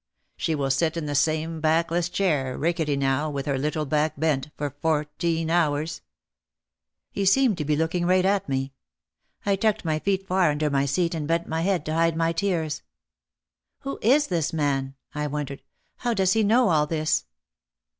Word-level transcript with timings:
She 0.35 0.55
will 0.55 0.71
sit 0.71 0.97
in 0.97 1.05
the 1.05 1.13
same 1.13 1.61
backless 1.61 2.09
chair, 2.09 2.57
rickety 2.57 2.97
now, 2.97 3.29
with 3.29 3.45
her 3.45 3.59
little 3.59 3.85
back 3.85 4.19
bent, 4.19 4.49
for 4.57 4.71
fourteen 4.81 5.51
hours." 5.51 6.01
He 7.11 7.23
seemed 7.23 7.55
to 7.59 7.65
be 7.65 7.75
looking 7.75 8.07
right 8.07 8.25
at 8.25 8.49
me. 8.49 8.73
I 9.45 9.55
tucked 9.55 9.85
my 9.85 9.99
feet 9.99 10.25
far 10.25 10.49
under 10.49 10.71
my 10.71 10.87
seat 10.87 11.13
and 11.13 11.27
bent 11.27 11.45
my 11.47 11.61
head 11.61 11.85
to 11.85 11.93
hide 11.93 12.17
my 12.17 12.31
tears. 12.33 12.81
"Who 13.81 13.99
is 14.01 14.25
this 14.25 14.51
man?" 14.51 14.95
I 15.13 15.27
wondered; 15.27 15.61
"how 15.97 16.15
does 16.15 16.33
he 16.33 16.41
know 16.41 16.69
all 16.69 16.87
this?" 16.87 17.25